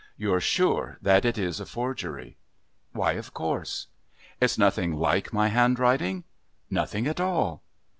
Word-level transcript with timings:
"You're 0.17 0.39
sure 0.41 0.97
that 1.03 1.25
it 1.25 1.37
is 1.37 1.59
a 1.59 1.65
forgery?" 1.67 2.35
"Why, 2.91 3.11
of 3.11 3.35
course." 3.35 3.85
"It's 4.41 4.57
nothing 4.57 4.95
like 4.95 5.31
my 5.31 5.49
handwriting?" 5.49 6.23
"Nothing 6.71 7.05
at 7.05 7.19
all." 7.21 7.61